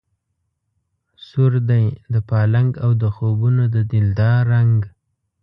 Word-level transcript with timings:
سور 1.27 1.53
دی 1.69 1.85
د 2.13 2.15
پالنګ 2.29 2.71
او 2.83 2.91
د 3.01 3.03
خوبونو 3.15 3.63
د 3.75 3.77
دلدار 3.91 4.41
رنګ 4.53 4.79